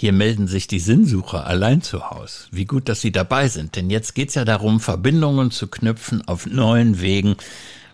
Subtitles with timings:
[0.00, 2.48] Hier melden sich die Sinnsucher allein zu Haus.
[2.50, 6.46] Wie gut, dass Sie dabei sind, denn jetzt geht's ja darum, Verbindungen zu knüpfen auf
[6.46, 7.36] neuen Wegen,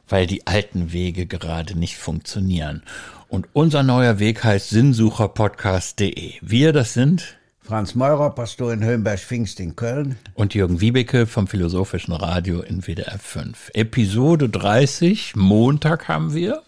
[0.08, 2.84] weil die alten Wege gerade nicht funktionieren.
[3.26, 6.34] Und unser neuer Weg heißt sinnsucherpodcast.de.
[6.42, 10.16] Wir, das sind Franz Meurer, Pastor in Höhenberg-Pfingst in Köln.
[10.34, 13.72] Und Jürgen Wiebeke vom Philosophischen Radio in WDR 5.
[13.74, 16.62] Episode 30, Montag haben wir.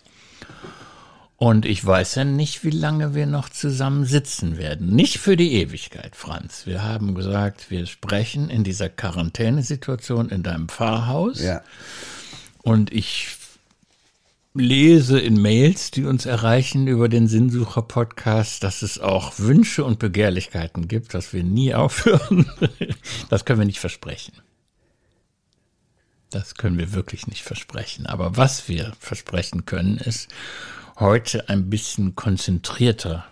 [1.39, 4.89] Und ich weiß ja nicht, wie lange wir noch zusammen sitzen werden.
[4.97, 6.67] Nicht für die Ewigkeit, Franz.
[6.67, 11.41] Wir haben gesagt, wir sprechen in dieser Quarantänesituation in deinem Pfarrhaus.
[11.41, 11.63] Ja.
[12.65, 13.29] Und ich
[14.53, 20.89] lese in Mails, die uns erreichen über den Sinnsucher-Podcast, dass es auch Wünsche und Begehrlichkeiten
[20.89, 22.51] gibt, dass wir nie aufhören.
[23.29, 24.33] Das können wir nicht versprechen.
[26.31, 28.07] Das können wir wirklich nicht versprechen.
[28.07, 30.29] Aber was wir versprechen können, ist,
[30.99, 33.25] heute ein bisschen konzentrierter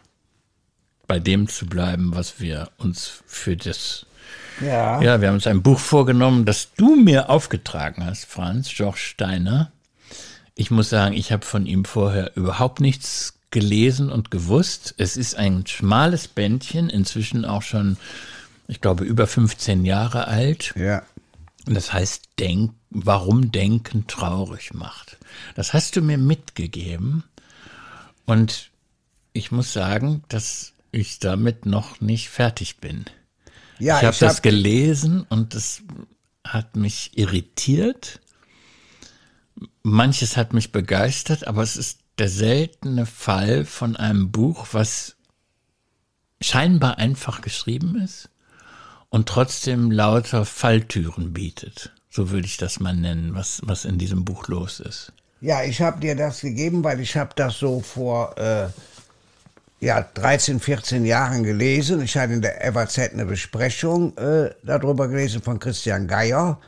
[1.06, 4.06] bei dem zu bleiben, was wir uns für das
[4.60, 5.00] Ja.
[5.00, 9.70] ja, wir haben uns ein Buch vorgenommen, das du mir aufgetragen hast, Franz, George Steiner.
[10.54, 14.94] Ich muss sagen, ich habe von ihm vorher überhaupt nichts gelesen und gewusst.
[14.96, 17.98] Es ist ein schmales Bändchen, inzwischen auch schon,
[18.66, 20.72] ich glaube, über 15 Jahre alt.
[20.76, 21.02] Ja.
[21.66, 25.18] Und das heißt, denk, warum Denken traurig macht.
[25.54, 27.24] Das hast du mir mitgegeben.
[28.26, 28.70] Und
[29.32, 33.04] ich muss sagen, dass ich damit noch nicht fertig bin.
[33.78, 35.82] Ja, ich habe ich das hab- gelesen und das
[36.44, 38.20] hat mich irritiert.
[39.82, 45.16] Manches hat mich begeistert, aber es ist der seltene Fall von einem Buch, was
[46.40, 48.30] scheinbar einfach geschrieben ist
[49.08, 51.92] und trotzdem lauter Falltüren bietet.
[52.10, 55.12] So würde ich das mal nennen, was, was in diesem Buch los ist.
[55.40, 58.68] Ja, ich habe dir das gegeben, weil ich habe das so vor äh,
[59.80, 62.00] ja, 13, 14 Jahren gelesen.
[62.02, 66.58] Ich hatte in der FAZ eine Besprechung äh, darüber gelesen von Christian Geier,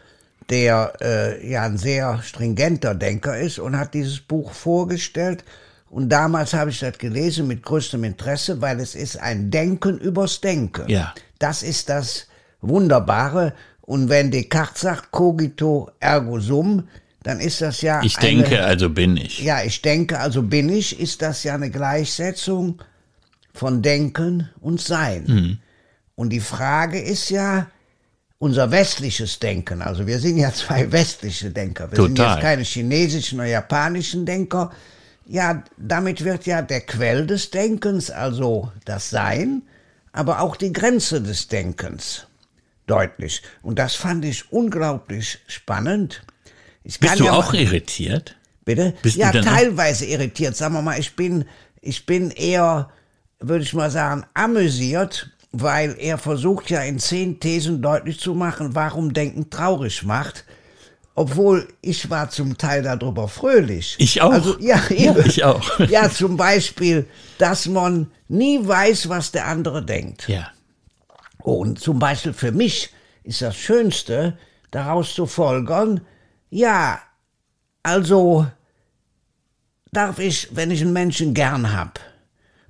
[0.51, 5.45] der äh, ja ein sehr stringenter Denker ist und hat dieses Buch vorgestellt.
[5.91, 10.43] Und damals habe ich das gelesen mit größtem Interesse, weil es ist ein Denken übers
[10.43, 10.87] Denken.
[10.89, 11.15] Ja.
[11.39, 12.27] Das ist das
[12.61, 13.55] Wunderbare.
[13.81, 16.87] Und wenn Descartes sagt, cogito ergo sum,
[17.29, 19.41] dann ist das ja Ich eine, denke, also bin ich.
[19.41, 22.83] ja, ich denke, also bin ich, ist das ja eine Gleichsetzung
[23.53, 25.25] von Denken und Sein.
[25.27, 25.59] Mhm.
[26.15, 27.67] Und die Frage ist ja,
[28.39, 32.37] unser westliches Denken, also wir sind ja zwei westliche Denker, wir sind Total.
[32.37, 34.73] jetzt keine chinesischen oder japanischen Denker.
[35.27, 39.65] Ja, damit wird ja der Quell des Denkens, also das Sein,
[40.13, 42.27] aber auch die Grenze des Denkens
[42.87, 43.43] deutlich.
[43.61, 46.23] Und das fand ich unglaublich spannend.
[46.89, 48.35] Ich Bist du ja auch mal- irritiert?
[48.65, 48.95] Bitte?
[49.03, 50.57] Bist du ja, denn auch- teilweise irritiert.
[50.57, 51.45] Sagen wir mal, ich bin,
[51.83, 52.89] ich bin eher,
[53.41, 58.75] würde ich mal sagen, amüsiert, weil er versucht ja in zehn Thesen deutlich zu machen,
[58.75, 60.45] warum Denken traurig macht.
[61.15, 63.97] Obwohl ich war zum Teil darüber fröhlich.
[63.99, 64.31] Ich auch.
[64.33, 65.79] Also, ja, Ja, ich auch.
[65.91, 67.07] Ja, zum Beispiel,
[67.39, 70.27] dass man nie weiß, was der andere denkt.
[70.29, 70.49] Ja.
[71.39, 72.91] Und zum Beispiel für mich
[73.25, 74.39] ist das Schönste,
[74.71, 76.01] daraus zu folgern,
[76.51, 77.01] ja,
[77.83, 78.47] also
[79.93, 82.01] darf ich, wenn ich einen Menschen gern hab,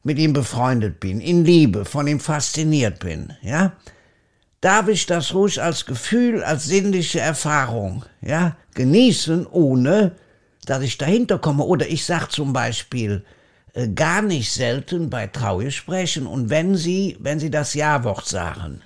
[0.03, 3.73] mit ihm befreundet bin, in Liebe, von ihm fasziniert bin, ja,
[4.61, 10.13] darf ich das ruhig als Gefühl, als sinnliche Erfahrung, ja, genießen, ohne
[10.67, 11.65] dass ich dahinter komme.
[11.65, 13.25] Oder ich sag zum Beispiel
[13.75, 18.83] äh, gar nicht selten bei Traugesprächen und wenn Sie, wenn Sie das Ja-Wort sagen,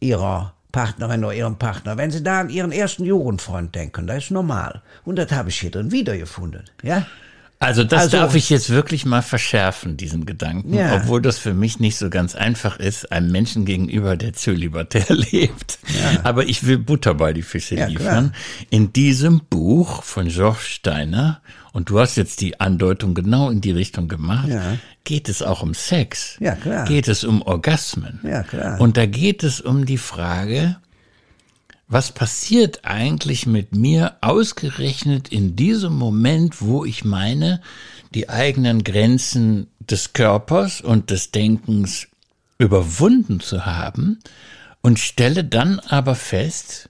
[0.00, 4.30] Ihrer Partnerin oder Ihrem Partner, wenn Sie da an Ihren ersten Jugendfreund denken, das ist
[4.30, 4.82] normal.
[5.04, 7.06] Und das habe ich hier drin wiedergefunden, ja.
[7.58, 10.96] Also das Also- darf ich jetzt wirklich mal verschärfen, diesen Gedanken, Ja.
[10.96, 15.78] obwohl das für mich nicht so ganz einfach ist, einem Menschen gegenüber, der zölibatär lebt.
[16.22, 18.34] Aber ich will Butter bei die Fische Ja, liefern.
[18.68, 21.40] In diesem Buch von George Steiner,
[21.76, 24.78] und du hast jetzt die Andeutung genau in die Richtung gemacht, Ja.
[25.04, 26.38] geht es auch um Sex.
[26.40, 26.86] Ja, klar.
[26.86, 28.18] Geht es um Orgasmen.
[28.22, 28.80] Ja, klar.
[28.80, 30.78] Und da geht es um die Frage,
[31.86, 37.60] was passiert eigentlich mit mir ausgerechnet in diesem Moment, wo ich meine,
[38.14, 42.08] die eigenen Grenzen des Körpers und des Denkens
[42.56, 44.20] überwunden zu haben
[44.80, 46.88] und stelle dann aber fest,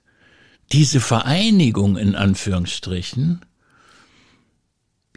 [0.71, 3.41] diese Vereinigung in Anführungsstrichen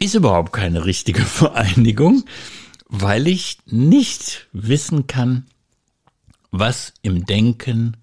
[0.00, 2.24] ist überhaupt keine richtige Vereinigung,
[2.88, 5.46] weil ich nicht wissen kann,
[6.50, 7.96] was im Denken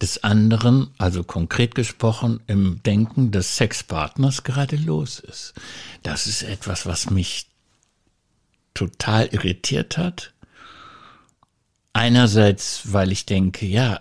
[0.00, 5.54] des anderen, also konkret gesprochen im Denken des Sexpartners gerade los ist.
[6.02, 7.46] Das ist etwas, was mich
[8.74, 10.32] total irritiert hat.
[11.92, 14.00] einerseits, weil ich denke, ja,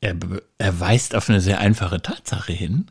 [0.00, 0.16] er,
[0.58, 2.90] er weist auf eine sehr einfache Tatsache hin,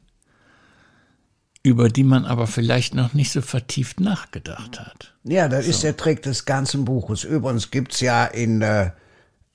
[1.63, 5.13] über die man aber vielleicht noch nicht so vertieft nachgedacht hat.
[5.23, 5.71] Ja, das so.
[5.71, 7.23] ist der Trick des ganzen Buches.
[7.23, 8.91] Übrigens gibt's ja in äh,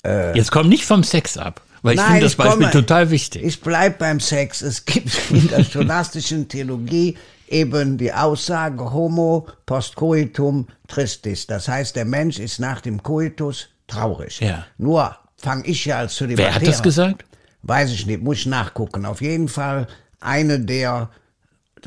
[0.05, 1.60] äh Jetzt komm nicht vom Sex ab.
[1.82, 3.44] Weil ich finde das Beispiel komme, total wichtig.
[3.44, 4.62] Ich bleib beim Sex.
[4.62, 7.16] Es gibt in der scholastischen Theologie
[7.49, 11.46] eben die Aussage Homo post coitum tristis.
[11.46, 14.40] Das heißt, der Mensch ist nach dem Coitus traurig.
[14.40, 14.66] Ja.
[14.76, 17.25] Nur fange ich ja als zu Wer hat das gesagt?
[17.62, 19.05] Weiß ich nicht, muss ich nachgucken.
[19.05, 19.87] Auf jeden Fall
[20.20, 21.10] eine der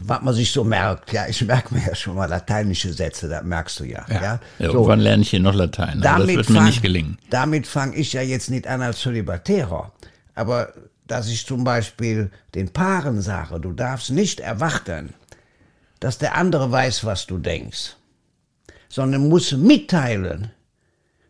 [0.03, 1.11] was man sich so merkt.
[1.11, 4.05] Ja, ich merke mir ja schon mal lateinische Sätze, das merkst du ja.
[4.09, 4.39] Ja, ja?
[4.59, 4.65] so.
[4.65, 7.17] Irgendwann lerne ich hier noch Latein, aber das wird mir nicht gelingen.
[7.29, 9.91] Damit fange ich ja jetzt nicht an als Zölibatärer.
[10.35, 10.73] Aber
[11.07, 15.13] dass ich zum Beispiel den Paaren sage, du darfst nicht erwarten,
[15.99, 17.95] dass der andere weiß, was du denkst,
[18.89, 20.51] sondern muss mitteilen,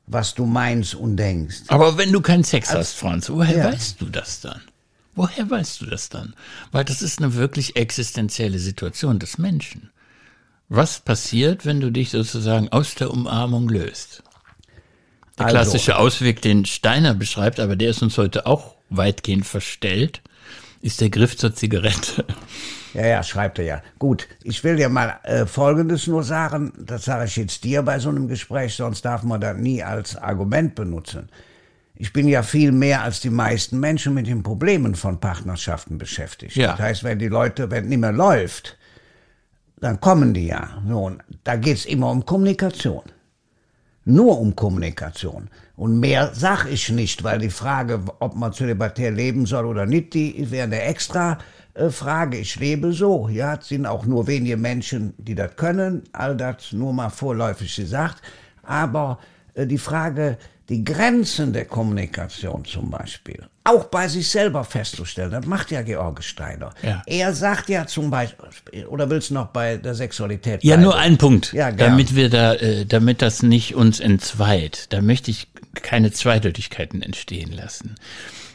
[0.08, 1.64] was du meinst und denkst.
[1.68, 3.66] Aber wenn du keinen Sex als, hast, Franz, woher ja.
[3.66, 4.62] weißt du das dann?
[5.16, 6.36] Woher weißt du das dann?
[6.72, 9.90] Weil das ist eine wirklich existenzielle Situation des Menschen.
[10.70, 14.24] Was passiert, wenn du dich sozusagen aus der Umarmung löst?
[15.38, 20.22] Der also, klassische Ausweg, den Steiner beschreibt, aber der ist uns heute auch weitgehend verstellt,
[20.82, 22.26] ist der Griff zur Zigarette.
[22.94, 23.82] Ja, ja, schreibt er ja.
[24.00, 28.00] Gut, ich will dir mal äh, Folgendes nur sagen, das sage ich jetzt dir bei
[28.00, 31.30] so einem Gespräch, sonst darf man das nie als Argument benutzen.
[32.02, 36.56] Ich bin ja viel mehr als die meisten Menschen mit den Problemen von Partnerschaften beschäftigt.
[36.56, 36.72] Ja.
[36.72, 38.76] Das heißt, wenn die Leute, wenn nicht mehr läuft,
[39.80, 40.82] dann kommen die ja.
[40.84, 43.04] Nun, da geht's immer um Kommunikation.
[44.04, 45.48] Nur um Kommunikation.
[45.76, 50.16] Und mehr sag ich nicht, weil die Frage, ob man zölibatär leben soll oder nicht,
[50.16, 51.38] die wäre eine extra
[51.76, 52.38] äh, Frage.
[52.38, 53.30] Ich lebe so.
[53.30, 56.02] Ja, es sind auch nur wenige Menschen, die das können.
[56.14, 58.24] All das nur mal vorläufig gesagt.
[58.64, 59.20] Aber
[59.56, 60.38] die Frage,
[60.70, 65.32] die Grenzen der Kommunikation zum Beispiel, auch bei sich selber festzustellen.
[65.32, 66.72] Das macht ja George Steiner.
[66.82, 67.04] Ja.
[67.06, 70.64] Er sagt ja zum Beispiel, oder willst du noch bei der Sexualität?
[70.64, 70.84] Ja, bleiben?
[70.84, 74.88] nur ein Punkt, ja, damit wir da, äh, damit das nicht uns entzweit.
[74.94, 77.96] Da möchte ich keine Zweideutigkeiten entstehen lassen.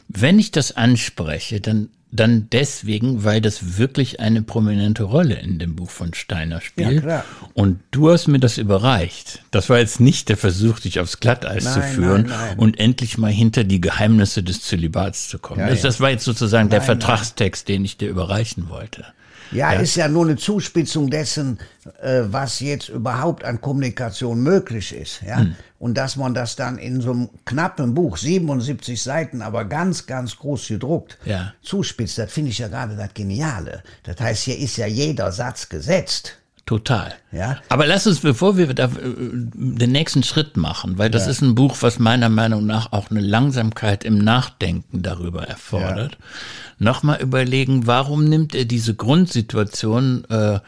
[0.08, 5.76] Wenn ich das anspreche, dann dann deswegen, weil das wirklich eine prominente Rolle in dem
[5.76, 6.93] Buch von Steiner spielt.
[6.93, 7.25] Ja, klar.
[7.55, 9.43] Und du hast mir das überreicht.
[9.50, 12.58] Das war jetzt nicht der Versuch, dich aufs Glatteis nein, zu führen nein, nein.
[12.58, 15.61] und endlich mal hinter die Geheimnisse des Zölibats zu kommen.
[15.61, 19.05] Ja, das, das, war jetzt sozusagen der Vertragstext, den ich dir überreichen wollte.
[19.52, 21.58] Ja, ja, ist ja nur eine Zuspitzung dessen,
[22.00, 25.22] äh, was jetzt überhaupt an Kommunikation möglich ist.
[25.22, 25.38] Ja?
[25.38, 25.56] Hm.
[25.78, 30.37] Und dass man das dann in so einem knappen Buch, 77 Seiten, aber ganz, ganz
[30.37, 31.52] groß gedruckt, ja.
[31.62, 33.82] zuspitzt, das finde ich ja gerade das Geniale.
[34.02, 36.38] Das heißt, hier ist ja jeder Satz gesetzt.
[36.66, 37.14] Total.
[37.30, 37.58] Ja.
[37.68, 41.30] Aber lass uns, bevor wir da, äh, den nächsten Schritt machen, weil das ja.
[41.30, 46.18] ist ein Buch, was meiner Meinung nach auch eine Langsamkeit im Nachdenken darüber erfordert, ja.
[46.80, 50.58] nochmal überlegen, warum nimmt er diese Grundsituation äh,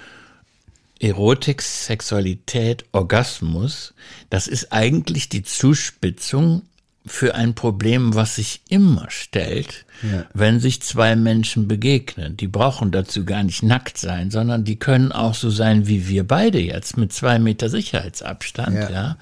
[1.00, 3.92] Erotik, Sexualität, Orgasmus,
[4.30, 6.62] das ist eigentlich die Zuspitzung
[7.08, 10.26] für ein Problem, was sich immer stellt, ja.
[10.34, 12.36] wenn sich zwei Menschen begegnen.
[12.36, 16.26] Die brauchen dazu gar nicht nackt sein, sondern die können auch so sein wie wir
[16.26, 18.74] beide jetzt mit zwei Meter Sicherheitsabstand.
[18.76, 18.90] Ja.
[18.90, 19.18] ja.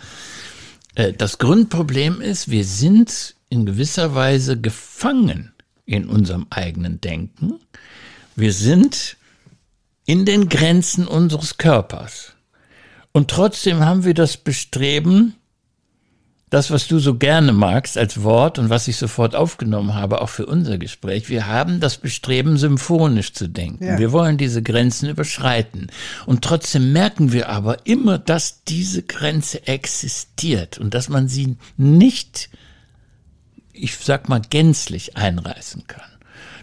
[0.95, 5.53] Äh, das Grundproblem ist, wir sind in gewisser Weise gefangen
[5.85, 7.55] in unserem eigenen Denken.
[8.35, 9.17] Wir sind
[10.05, 12.33] in den Grenzen unseres Körpers.
[13.13, 15.35] Und trotzdem haben wir das Bestreben,
[16.49, 20.29] das, was du so gerne magst als Wort und was ich sofort aufgenommen habe, auch
[20.29, 23.85] für unser Gespräch, wir haben das Bestreben, symphonisch zu denken.
[23.85, 23.99] Ja.
[23.99, 25.89] Wir wollen diese Grenzen überschreiten.
[26.25, 32.49] Und trotzdem merken wir aber immer, dass diese Grenze existiert und dass man sie nicht,
[33.73, 36.16] ich sag mal, gänzlich einreißen kann.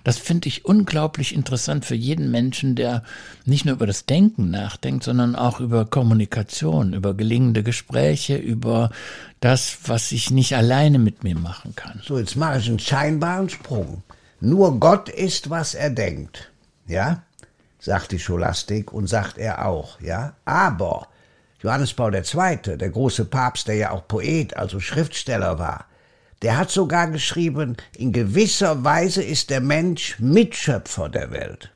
[0.03, 3.03] Das finde ich unglaublich interessant für jeden Menschen, der
[3.45, 8.89] nicht nur über das Denken nachdenkt, sondern auch über Kommunikation, über gelingende Gespräche, über
[9.39, 12.01] das, was ich nicht alleine mit mir machen kann.
[12.05, 14.03] So, jetzt mache ich einen scheinbaren Sprung.
[14.41, 16.51] Nur Gott ist, was er denkt.
[16.85, 17.23] Ja?
[17.79, 20.01] Sagt die Scholastik und sagt er auch.
[20.01, 20.33] Ja?
[20.43, 21.07] Aber
[21.61, 25.85] Johannes Paul II., der große Papst, der ja auch Poet, also Schriftsteller war,
[26.43, 31.71] der hat sogar geschrieben, in gewisser Weise ist der Mensch Mitschöpfer der Welt.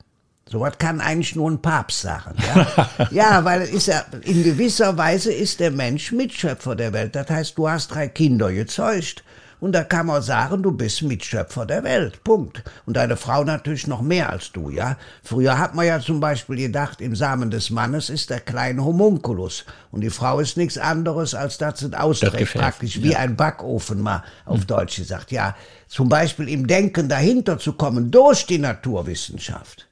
[0.49, 2.35] So was kann eigentlich nur ein Papst sagen.
[2.37, 7.15] Ja, ja weil ist ja, in gewisser Weise ist der Mensch Mitschöpfer der Welt.
[7.15, 9.23] Das heißt, du hast drei Kinder gezeugt
[9.59, 12.23] Und da kann man sagen, du bist Mitschöpfer der Welt.
[12.23, 12.63] Punkt.
[12.85, 14.97] Und deine Frau natürlich noch mehr als du, ja.
[15.23, 19.65] Früher hat man ja zum Beispiel gedacht, im Samen des Mannes ist der kleine Homunculus.
[19.91, 24.23] Und die Frau ist nichts anderes, als dass es austrägt, praktisch wie ein Backofen mal
[24.45, 24.67] auf hm.
[24.67, 25.31] Deutsch gesagt.
[25.31, 25.55] Ja,
[25.87, 29.87] zum Beispiel im Denken dahinter zu kommen durch die Naturwissenschaft,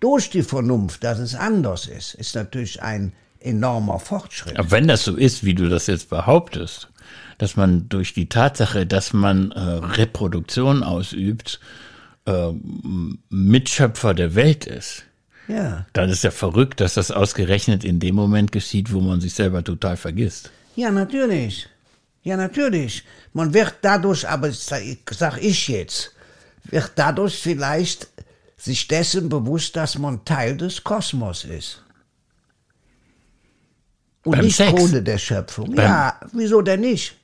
[0.00, 4.58] durch die Vernunft, dass es anders ist, ist natürlich ein enormer Fortschritt.
[4.58, 6.88] Aber wenn das so ist, wie du das jetzt behauptest,
[7.38, 11.60] dass man durch die Tatsache, dass man äh, Reproduktion ausübt,
[12.26, 12.52] äh,
[13.30, 15.04] Mitschöpfer der Welt ist,
[15.48, 15.86] ja.
[15.92, 19.62] dann ist ja verrückt, dass das ausgerechnet in dem Moment geschieht, wo man sich selber
[19.62, 20.50] total vergisst.
[20.74, 21.68] Ja, natürlich.
[22.22, 23.04] Ja, natürlich.
[23.32, 26.12] Man wird dadurch, aber sag ich jetzt,
[26.64, 28.08] wird dadurch vielleicht
[28.56, 31.82] sich dessen bewusst, dass man Teil des Kosmos ist.
[34.26, 34.72] Und Beim nicht Sex.
[34.72, 35.74] Krone der Schöpfung.
[35.74, 37.16] Beim ja, wieso denn nicht?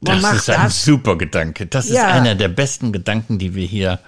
[0.00, 0.84] Man das ist ein das.
[0.84, 1.66] super Gedanke.
[1.66, 2.06] Das ja.
[2.06, 3.98] ist einer der besten Gedanken, die wir hier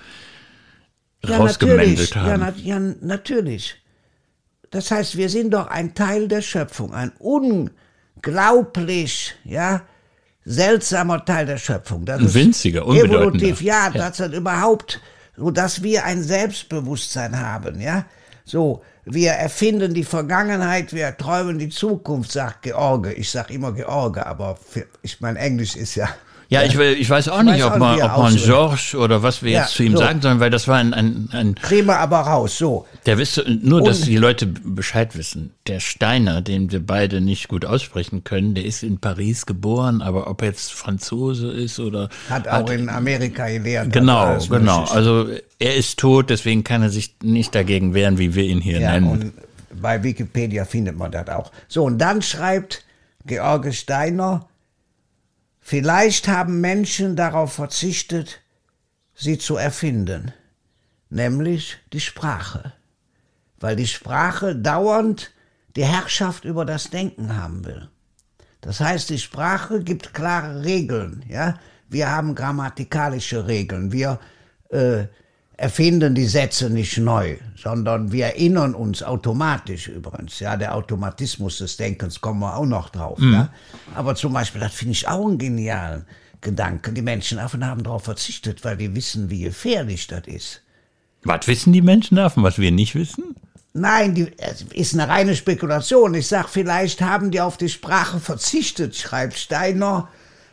[1.24, 2.28] ja, rausgemeldet haben.
[2.28, 3.74] Ja, na, ja, natürlich.
[4.70, 9.82] Das heißt, wir sind doch ein Teil der Schöpfung, ein unglaublich, ja,
[10.44, 12.04] seltsamer Teil der Schöpfung.
[12.04, 13.22] Das ein winziger, unbedeutender.
[13.22, 13.90] Evolutiv, ja, ja.
[13.90, 15.00] das hat überhaupt,
[15.36, 18.04] so dass wir ein Selbstbewusstsein haben, ja.
[18.48, 23.12] So, wir erfinden die Vergangenheit, wir träumen die Zukunft, sagt George.
[23.12, 26.08] Ich sag immer George, aber für, ich mein Englisch ist ja
[26.50, 29.42] ja, ich, ich weiß auch ich nicht, weiß ob, man, ob man Georges oder was
[29.42, 29.98] wir jetzt zu ihm so.
[29.98, 30.94] sagen sollen, weil das war ein.
[30.94, 32.86] ein, ein Kriegen wir aber raus, so.
[33.04, 35.52] Der wisse, nur, dass die Leute Bescheid wissen.
[35.66, 40.26] Der Steiner, den wir beide nicht gut aussprechen können, der ist in Paris geboren, aber
[40.26, 42.08] ob er jetzt Franzose ist oder.
[42.30, 43.92] Hat auch hat, in Amerika gelehrt.
[43.92, 44.84] Genau, genau.
[44.84, 45.28] Also
[45.58, 48.92] er ist tot, deswegen kann er sich nicht dagegen wehren, wie wir ihn hier ja,
[48.92, 49.10] nennen.
[49.10, 49.32] Und
[49.82, 51.52] bei Wikipedia findet man das auch.
[51.68, 52.84] So, und dann schreibt
[53.26, 54.47] George Steiner,
[55.68, 58.40] Vielleicht haben Menschen darauf verzichtet,
[59.14, 60.32] sie zu erfinden,
[61.10, 62.72] nämlich die Sprache,
[63.60, 65.30] weil die Sprache dauernd
[65.76, 67.90] die Herrschaft über das Denken haben will.
[68.62, 71.58] Das heißt, die Sprache gibt klare Regeln, ja.
[71.90, 74.20] Wir haben grammatikalische Regeln, wir
[74.70, 75.04] äh,
[75.58, 80.38] erfinden die Sätze nicht neu, sondern wir erinnern uns automatisch übrigens.
[80.38, 83.18] Ja, der Automatismus des Denkens kommen wir auch noch drauf.
[83.18, 83.32] Mhm.
[83.32, 83.52] Ja?
[83.96, 86.06] Aber zum Beispiel, das finde ich auch einen genialen
[86.40, 86.94] Gedanken.
[86.94, 90.62] Die Menschenaffen haben darauf verzichtet, weil die wissen, wie gefährlich das ist.
[91.24, 93.34] Was wissen die Menschenaffen, was wir nicht wissen?
[93.72, 96.14] Nein, die, es ist eine reine Spekulation.
[96.14, 100.08] Ich sag, vielleicht haben die auf die Sprache verzichtet, schreibt Steiner.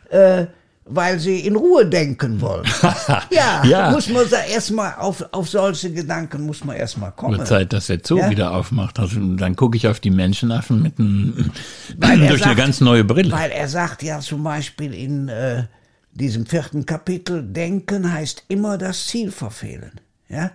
[0.10, 0.48] Äh,
[0.88, 2.66] weil sie in Ruhe denken wollen.
[3.32, 7.40] ja, ja, muss man erstmal auf, auf solche Gedanken muss man erstmal kommen.
[7.40, 8.30] Wird Zeit, dass der Zoo ja?
[8.30, 9.00] wieder aufmacht.
[9.00, 11.52] Also, dann gucke ich auf die Menschenaffen mit einem,
[11.98, 13.32] durch sagt, eine ganz neue Brille.
[13.32, 15.64] Weil er sagt ja zum Beispiel in äh,
[16.12, 20.00] diesem vierten Kapitel, Denken heißt immer das Ziel verfehlen.
[20.30, 20.52] Ja?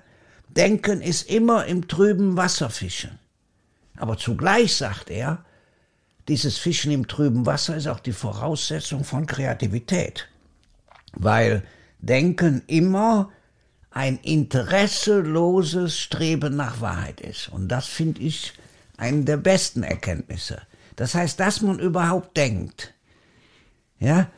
[0.48, 3.18] Denken ist immer im trüben Wasser fischen.
[3.96, 5.44] Aber zugleich sagt er,
[6.30, 10.28] dieses Fischen im trüben Wasser ist auch die Voraussetzung von Kreativität,
[11.12, 11.64] weil
[11.98, 13.30] Denken immer
[13.90, 17.48] ein interesseloses Streben nach Wahrheit ist.
[17.48, 18.52] Und das finde ich
[18.96, 20.62] eine der besten Erkenntnisse.
[20.94, 22.94] Das heißt, dass man überhaupt denkt,
[23.98, 24.30] ja,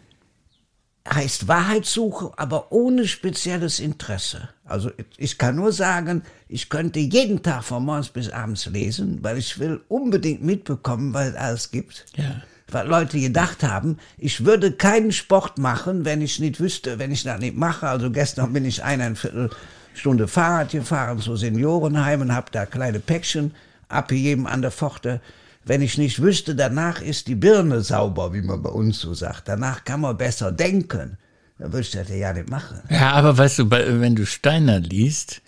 [1.08, 4.48] heißt Wahrheitssuche, aber ohne spezielles Interesse.
[4.64, 9.38] Also ich kann nur sagen, ich könnte jeden Tag von morgens bis abends lesen, weil
[9.38, 12.06] ich will unbedingt mitbekommen, was es alles gibt.
[12.16, 12.42] Ja.
[12.68, 17.24] Weil Leute gedacht haben, ich würde keinen Sport machen, wenn ich nicht wüsste, wenn ich
[17.24, 17.88] das nicht mache.
[17.88, 19.50] Also gestern bin ich eineinviertel
[19.94, 23.54] Stunde Fahrrad gefahren zu Seniorenheimen, habe da kleine Päckchen
[23.88, 25.20] abgegeben an der Pforte
[25.64, 29.48] wenn ich nicht wüsste, danach ist die Birne sauber, wie man bei uns so sagt.
[29.48, 31.18] Danach kann man besser denken.
[31.58, 32.80] Dann würde ich das ja nicht machen.
[32.90, 35.42] Ja, aber weißt du, wenn du Steiner liest,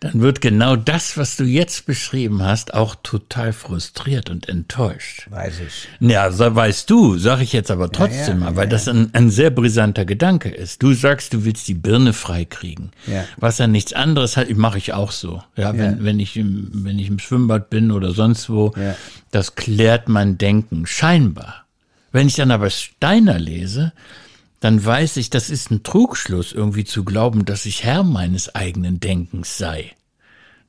[0.00, 5.26] dann wird genau das, was du jetzt beschrieben hast, auch total frustriert und enttäuscht.
[5.30, 5.88] Weiß ich.
[6.00, 8.88] Ja, so weißt du, sag ich jetzt aber trotzdem ja, ja, mal, weil ja, das
[8.88, 10.82] ein, ein, sehr brisanter Gedanke ist.
[10.82, 12.92] Du sagst, du willst die Birne freikriegen.
[13.06, 13.26] Ja.
[13.36, 15.42] Was ja nichts anderes hat, mache ich auch so.
[15.54, 18.72] Ja, wenn, wenn ich im, wenn ich im Schwimmbad bin oder sonst wo,
[19.30, 21.66] das klärt mein Denken, scheinbar.
[22.10, 23.92] Wenn ich dann aber Steiner lese,
[24.60, 29.00] dann weiß ich, das ist ein Trugschluss, irgendwie zu glauben, dass ich Herr meines eigenen
[29.00, 29.92] Denkens sei.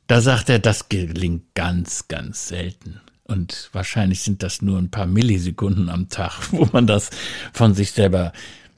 [0.08, 3.02] Da sagt er, das gelingt ganz, ganz selten.
[3.26, 7.10] Und wahrscheinlich sind das nur ein paar Millisekunden am Tag, wo man das
[7.54, 8.34] von sich selber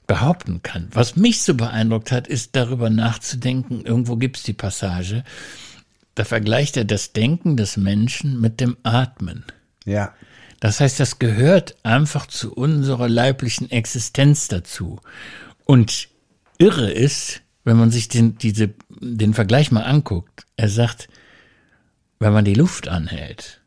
[0.06, 0.88] behaupten kann.
[0.92, 5.24] Was mich so beeindruckt hat, ist darüber nachzudenken, irgendwo gibt's die Passage,
[6.14, 9.44] da vergleicht er das Denken des Menschen mit dem Atmen.
[9.84, 10.12] Ja.
[10.64, 14.98] Das heißt, das gehört einfach zu unserer leiblichen Existenz dazu.
[15.66, 16.08] Und
[16.56, 21.08] irre ist, wenn man sich den, diese, den Vergleich mal anguckt, er sagt,
[22.18, 23.60] wenn man die Luft anhält,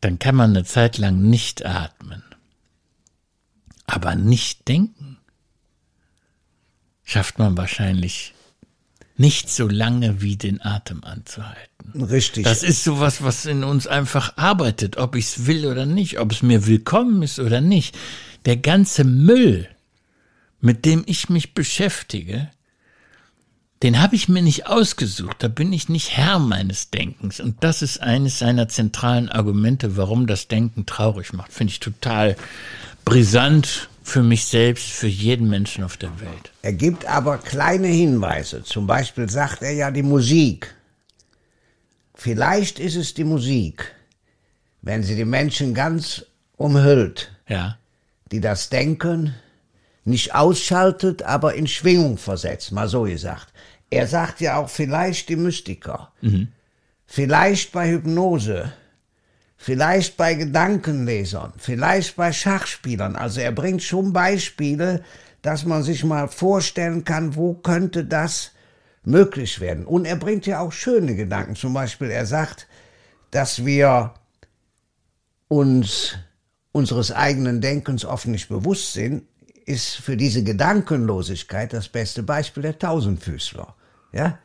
[0.00, 2.24] dann kann man eine Zeit lang nicht atmen.
[3.86, 5.18] Aber nicht denken
[7.04, 8.33] schafft man wahrscheinlich
[9.16, 12.02] nicht so lange wie den Atem anzuhalten.
[12.02, 12.44] Richtig.
[12.44, 16.32] Das ist sowas, was in uns einfach arbeitet, ob ich es will oder nicht, ob
[16.32, 17.96] es mir willkommen ist oder nicht.
[18.44, 19.68] Der ganze Müll,
[20.60, 22.50] mit dem ich mich beschäftige,
[23.82, 27.38] den habe ich mir nicht ausgesucht, da bin ich nicht Herr meines Denkens.
[27.38, 31.52] Und das ist eines seiner zentralen Argumente, warum das Denken traurig macht.
[31.52, 32.36] Finde ich total
[33.04, 36.52] brisant für mich selbst, für jeden Menschen auf der Welt.
[36.62, 38.62] Er gibt aber kleine Hinweise.
[38.62, 40.74] Zum Beispiel sagt er ja die Musik.
[42.14, 43.92] Vielleicht ist es die Musik,
[44.82, 46.24] wenn sie die Menschen ganz
[46.56, 47.78] umhüllt, Ja.
[48.30, 49.34] die das Denken
[50.04, 53.48] nicht ausschaltet, aber in Schwingung versetzt, mal so gesagt.
[53.90, 56.12] Er sagt ja auch vielleicht die Mystiker,
[57.06, 58.70] vielleicht bei Hypnose,
[59.64, 63.16] vielleicht bei Gedankenlesern, vielleicht bei Schachspielern.
[63.16, 65.02] Also er bringt schon Beispiele,
[65.40, 68.50] dass man sich mal vorstellen kann, wo könnte das
[69.04, 69.86] möglich werden.
[69.86, 71.56] Und er bringt ja auch schöne Gedanken.
[71.56, 72.66] Zum Beispiel, er sagt,
[73.30, 74.12] dass wir
[75.48, 76.18] uns
[76.72, 79.22] unseres eigenen Denkens oft nicht bewusst sind,
[79.64, 83.74] ist für diese Gedankenlosigkeit das beste Beispiel der Tausendfüßler.
[84.12, 84.38] Ja?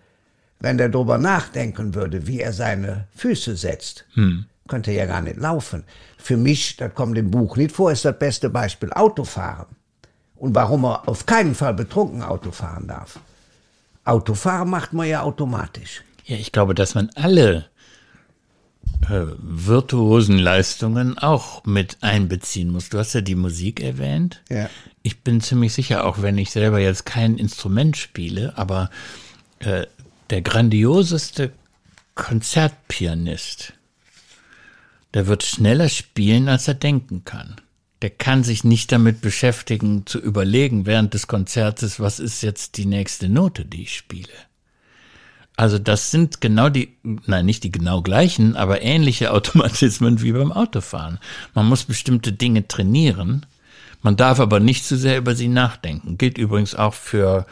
[0.62, 4.06] Wenn der drüber nachdenken würde, wie er seine Füße setzt,
[4.70, 5.84] könnte ja gar nicht laufen.
[6.18, 9.68] Für mich, das kommt im Buch nicht vor, ist das beste Beispiel Autofahren.
[10.36, 13.20] Und warum er auf keinen Fall betrunken Auto fahren darf.
[14.06, 16.04] Autofahren macht man ja automatisch.
[16.26, 17.66] Ja, ich glaube, dass man alle
[19.10, 22.90] äh, virtuosen Leistungen auch mit einbeziehen muss.
[22.90, 24.42] Du hast ja die Musik erwähnt.
[24.50, 24.70] Ja.
[25.04, 28.90] Ich bin ziemlich sicher, auch wenn ich selber jetzt kein Instrument spiele, aber
[29.60, 29.86] äh,
[30.30, 31.52] der grandioseste
[32.16, 33.74] Konzertpianist,
[35.14, 37.56] der wird schneller spielen, als er denken kann.
[38.02, 42.86] Der kann sich nicht damit beschäftigen, zu überlegen während des Konzertes, was ist jetzt die
[42.86, 44.30] nächste Note, die ich spiele.
[45.58, 50.54] Also das sind genau die, nein, nicht die genau gleichen, aber ähnliche Automatismen wie beim
[50.54, 51.20] Autofahren.
[51.54, 53.46] Man muss bestimmte Dinge trainieren.
[54.02, 56.18] Man darf aber nicht zu sehr über sie nachdenken.
[56.18, 57.46] Gilt übrigens auch für,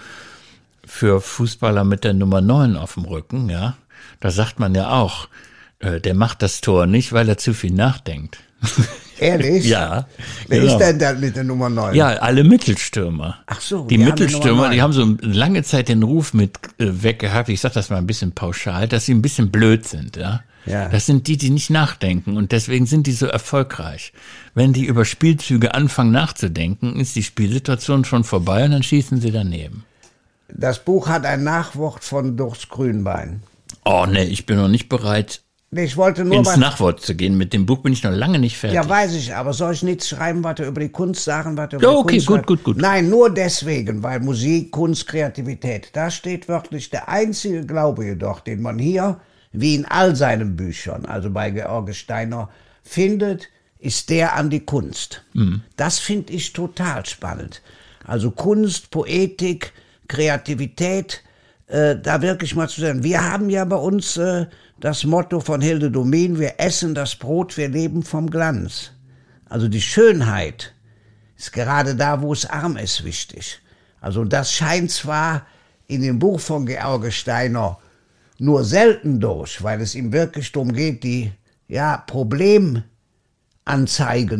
[0.85, 3.75] für Fußballer mit der Nummer 9 auf dem Rücken, ja.
[4.21, 5.27] Da sagt man ja auch,
[5.81, 8.37] der macht das Tor nicht, weil er zu viel nachdenkt.
[9.19, 9.65] Ehrlich?
[9.65, 10.07] ja.
[10.47, 10.73] Wer genau.
[10.73, 11.95] ist denn da mit der Nummer 9?
[11.95, 13.39] Ja, alle Mittelstürmer.
[13.47, 17.03] Ach so, die die haben Mittelstürmer, die haben so lange Zeit den Ruf mit äh,
[17.03, 17.49] weggehabt.
[17.49, 20.41] Ich sag das mal ein bisschen pauschal, dass sie ein bisschen blöd sind, ja.
[20.67, 20.89] Ja.
[20.89, 24.11] Das sind die, die nicht nachdenken und deswegen sind die so erfolgreich.
[24.53, 29.31] Wenn die über Spielzüge anfangen nachzudenken, ist die Spielsituation schon vorbei und dann schießen sie
[29.31, 29.85] daneben.
[30.49, 33.43] Das Buch hat ein Nachwort von Durchs Grünbein.
[33.85, 36.57] Oh nee, ich bin noch nicht bereit, Ich wollte nur ins was.
[36.57, 37.37] Nachwort zu gehen.
[37.37, 38.75] Mit dem Buch bin ich noch lange nicht fertig.
[38.75, 41.83] Ja, weiß ich, aber soll ich nichts schreiben, was über die Kunst sagen, was über
[41.83, 42.77] Ja, die okay, Kunst gut, gut, gut.
[42.77, 48.61] Nein, nur deswegen, weil Musik, Kunst, Kreativität, da steht wirklich der einzige Glaube jedoch, den
[48.61, 49.19] man hier,
[49.51, 52.49] wie in all seinen Büchern, also bei George Steiner,
[52.81, 53.49] findet,
[53.79, 55.23] ist der an die Kunst.
[55.33, 55.63] Mhm.
[55.75, 57.61] Das finde ich total spannend.
[58.05, 59.73] Also Kunst, Poetik,
[60.07, 61.23] Kreativität,
[61.67, 63.03] äh, da wirklich mal zu sein.
[63.03, 64.47] Wir haben ja bei uns äh,
[64.79, 68.91] das Motto von Hilde Domin, wir essen das Brot, wir leben vom Glanz.
[69.45, 70.73] Also die Schönheit
[71.37, 73.59] ist gerade da, wo es arm ist, wichtig.
[74.01, 75.45] Also das scheint zwar
[75.87, 77.79] in dem Buch von George Steiner
[78.39, 81.31] nur selten durch, weil es ihm wirklich darum geht, die
[81.67, 82.85] ja, Problemanzeigen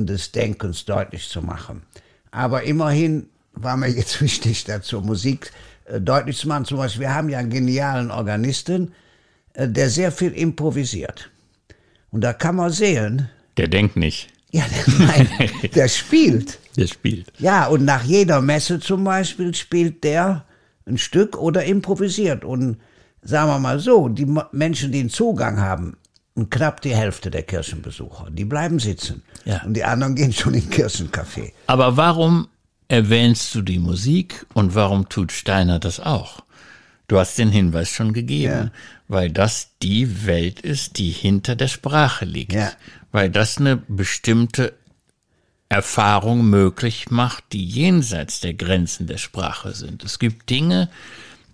[0.06, 1.82] des Denkens deutlich zu machen.
[2.32, 5.52] Aber immerhin war mir jetzt wichtig, dazu Musik
[6.00, 6.66] deutlich zu machen.
[6.66, 8.94] Zum Beispiel, wir haben ja einen genialen Organisten,
[9.54, 11.30] äh, der sehr viel improvisiert.
[12.12, 15.30] Und da kann man sehen, Der denkt nicht, ja, der, nein,
[15.76, 16.60] der spielt.
[16.76, 17.32] der spielt.
[17.40, 20.46] Ja, und nach jeder Messe zum Beispiel spielt der
[20.86, 22.46] ein Stück oder improvisiert.
[22.46, 22.78] Und
[23.22, 25.98] sagen wir mal so, die Menschen, die einen Zugang haben,
[26.38, 29.24] und knapp die Hälfte der Kirchenbesucher, die bleiben sitzen.
[29.44, 29.64] Ja.
[29.66, 31.52] Und die anderen gehen schon in den Kirchencafé.
[31.66, 32.48] Aber warum
[32.88, 36.42] erwähnst du die Musik und warum tut Steiner das auch?
[37.08, 38.72] Du hast den Hinweis schon gegeben, Ja.
[39.08, 42.54] weil das die Welt ist, die hinter der Sprache liegt.
[42.54, 42.72] Ja.
[43.12, 44.74] Weil das eine bestimmte
[45.70, 50.04] Erfahrung möglich macht, die jenseits der Grenzen der Sprache sind.
[50.04, 50.90] Es gibt Dinge,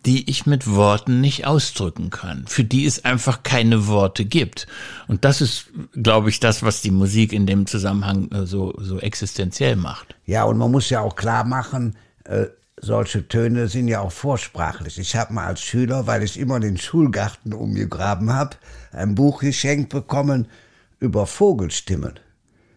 [0.06, 4.68] die ich mit Worten nicht ausdrücken kann, für die es einfach keine Worte gibt.
[5.08, 9.00] Und das ist, glaube ich, das, was die Musik in dem Zusammenhang äh, so, so
[9.00, 10.16] existenziell macht.
[10.26, 12.48] Ja, und man muss ja auch klar machen, äh,
[12.82, 15.00] solche Töne sind ja auch vorsprachlich.
[15.00, 18.58] Ich habe mal als Schüler, weil ich immer den Schulgarten umgegraben habe,
[18.92, 20.48] ein Buch geschenkt bekommen
[21.00, 22.20] über Vogelstimmen.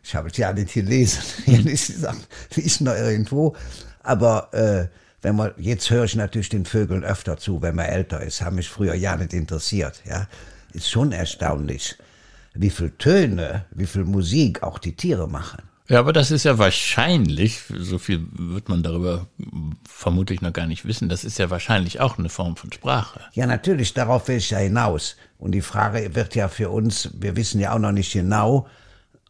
[0.05, 1.23] Ich habe es ja nicht gelesen,
[1.65, 3.57] gesagt, ist noch irgendwo.
[4.05, 4.87] Aber äh,
[5.23, 8.57] wenn man, jetzt höre ich natürlich den Vögeln öfter zu, wenn man älter ist, haben
[8.57, 10.03] mich früher ja nicht interessiert.
[10.05, 10.27] Ja,
[10.73, 11.97] ist schon erstaunlich,
[12.55, 15.63] wie viel Töne, wie viel Musik auch die Tiere machen.
[15.89, 19.27] Ja, aber das ist ja wahrscheinlich, so viel wird man darüber
[19.89, 23.21] vermutlich noch gar nicht wissen, das ist ja wahrscheinlich auch eine Form von Sprache.
[23.35, 25.17] Ja, natürlich, darauf will ich ja hinaus.
[25.39, 28.67] Und die Frage wird ja für uns, wir wissen ja auch noch nicht genau,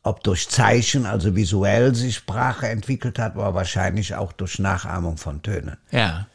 [0.07, 5.43] ob durch Zeichen, also visuell sich Sprache entwickelt hat, aber wahrscheinlich auch durch Nachahmung von
[5.43, 5.77] Tönen.
[5.91, 6.27] Ja.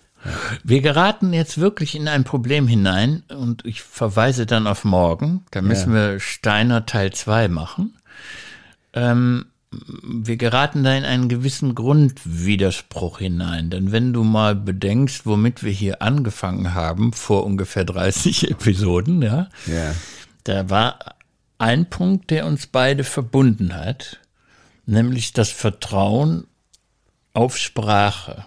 [0.64, 5.46] Wir geraten jetzt wirklich in ein Problem hinein und ich verweise dann auf morgen.
[5.50, 6.12] Da müssen ja.
[6.12, 7.98] wir Steiner Teil 2 machen.
[8.94, 13.70] Ähm, wir geraten da in einen gewissen Grundwiderspruch hinein.
[13.70, 19.48] Denn wenn du mal bedenkst, womit wir hier angefangen haben, vor ungefähr 30 Episoden, ja,
[19.66, 19.96] ja.
[20.44, 21.00] da war
[21.62, 24.20] ein Punkt, der uns beide verbunden hat,
[24.86, 26.48] nämlich das Vertrauen
[27.34, 28.46] auf Sprache.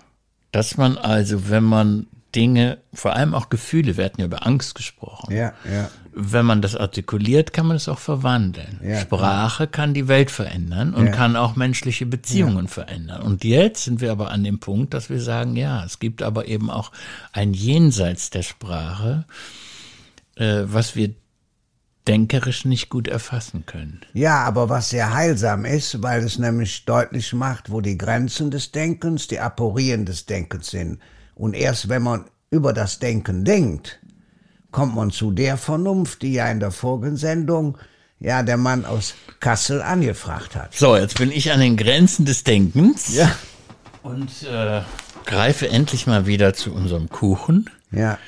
[0.52, 4.74] Dass man also, wenn man Dinge, vor allem auch Gefühle, wir hatten ja über Angst
[4.74, 5.32] gesprochen.
[5.32, 5.88] Ja, ja.
[6.12, 8.80] Wenn man das artikuliert, kann man es auch verwandeln.
[8.82, 13.22] Ja, Sprache kann die Welt verändern und kann auch menschliche Beziehungen verändern.
[13.22, 16.46] Und jetzt sind wir aber an dem Punkt, dass wir sagen, ja, es gibt aber
[16.46, 16.92] eben auch
[17.32, 19.24] ein Jenseits der Sprache,
[20.36, 21.14] äh, was wir
[22.06, 24.00] denkerisch nicht gut erfassen können.
[24.12, 28.72] Ja, aber was sehr heilsam ist, weil es nämlich deutlich macht, wo die Grenzen des
[28.72, 31.00] Denkens, die Aporien des Denkens sind.
[31.34, 34.00] Und erst wenn man über das Denken denkt,
[34.70, 37.78] kommt man zu der Vernunft, die ja in der vorigen Sendung
[38.20, 40.74] ja der Mann aus Kassel angefragt hat.
[40.74, 43.14] So, jetzt bin ich an den Grenzen des Denkens.
[43.14, 43.34] Ja.
[44.02, 44.82] Und äh,
[45.24, 47.70] greife endlich mal wieder zu unserem Kuchen.
[47.90, 48.18] Ja.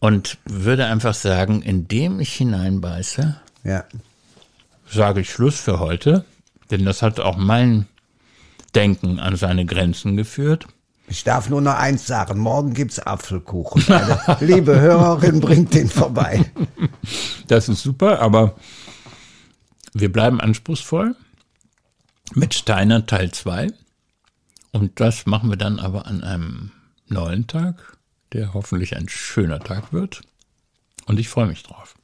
[0.00, 3.84] Und würde einfach sagen, indem ich hineinbeiße, ja.
[4.88, 6.24] sage ich Schluss für heute.
[6.70, 7.86] Denn das hat auch mein
[8.74, 10.66] Denken an seine Grenzen geführt.
[11.06, 13.84] Ich darf nur noch eins sagen, morgen gibt's Apfelkuchen.
[13.88, 16.50] Meine liebe Hörerin bringt den vorbei.
[17.46, 18.56] Das ist super, aber
[19.92, 21.14] wir bleiben anspruchsvoll
[22.34, 23.68] mit Steiner Teil 2.
[24.72, 26.72] Und das machen wir dann aber an einem
[27.06, 27.93] neuen Tag
[28.34, 30.22] der hoffentlich ein schöner Tag wird.
[31.06, 31.94] Und ich freue mich drauf.